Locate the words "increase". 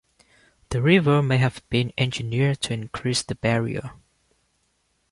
2.73-3.21